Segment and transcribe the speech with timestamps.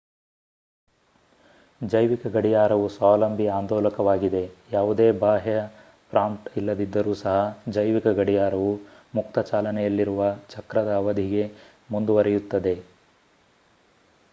[1.81, 4.41] ಜೈವಿಕ ಗಡಿಯಾರವು ಸ್ವಾವಲಂಬಿ ಆಂದೋಲಕವಾಗಿದೆ
[4.71, 5.53] ಯಾವುದೇ ಬಾಹ್ಯ
[6.11, 7.35] ಪ್ರಾಂಪ್ಟ್ ಇಲ್ಲದಿದ್ದರೂ ಸಹ
[7.71, 8.73] ಜೈವಿಕ ಗಡಿಯಾರವು
[9.15, 11.45] ಮುಕ್ತ ಚಾಲನೆಯಲ್ಲಿರುವ ಚಕ್ರದ ಅವಧಿಗೆ
[11.91, 12.75] ಮುಂದುವರಿಯುತ್ತದೆ